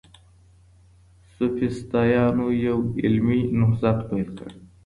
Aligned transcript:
سوفسطائيانو 1.37 2.45
يو 2.65 2.79
علمي 3.03 3.39
نهضت 3.59 3.97
پيل 4.09 4.27
کړ. 4.37 4.49